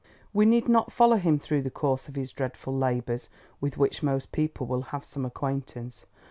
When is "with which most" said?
3.59-4.31